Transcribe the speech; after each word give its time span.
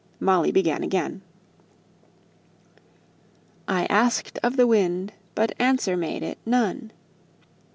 Molly 0.19 0.51
began 0.51 0.81
again 0.81 1.21
I 3.67 3.85
asked 3.85 4.39
of 4.41 4.57
the 4.57 4.65
wind, 4.65 5.13
but 5.35 5.53
answer 5.59 5.95
made 5.95 6.23
it 6.23 6.39
none. 6.43 6.91